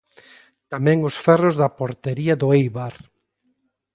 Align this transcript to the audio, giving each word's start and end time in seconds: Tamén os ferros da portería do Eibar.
Tamén 0.71 0.97
os 1.09 1.15
ferros 1.25 1.55
da 1.61 1.73
portería 1.79 2.33
do 2.41 2.47
Eibar. 2.57 2.95